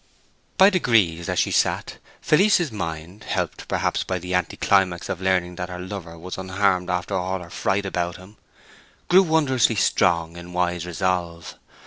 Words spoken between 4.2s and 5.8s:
anticlimax of learning that her